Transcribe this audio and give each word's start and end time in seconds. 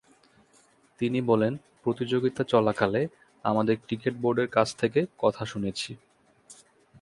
তিনি 0.99 1.19
বলেন, 1.21 1.53
'প্রতিযোগিতা 1.81 2.41
চলাকালে 2.43 3.01
আমাদের 3.45 3.75
ক্রিকেট 3.77 4.15
বোর্ডের 4.17 4.47
কাছ 4.47 4.67
থেকে 4.75 4.99
কথা 5.17 5.43
শুনেছি। 5.45 5.91